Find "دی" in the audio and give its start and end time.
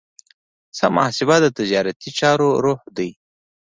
2.97-3.09